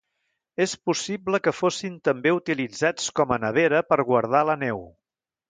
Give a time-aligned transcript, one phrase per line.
[0.63, 4.85] És possible que fossin també utilitzats com a nevera per guardar la neu.